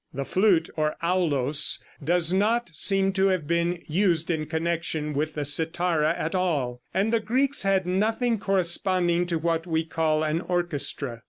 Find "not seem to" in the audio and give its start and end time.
2.33-3.27